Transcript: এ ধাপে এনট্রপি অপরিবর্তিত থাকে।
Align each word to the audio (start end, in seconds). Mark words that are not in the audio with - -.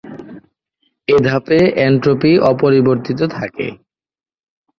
এ 1.07 1.15
ধাপে 1.27 1.59
এনট্রপি 1.85 2.31
অপরিবর্তিত 2.51 3.19
থাকে। 3.31 3.67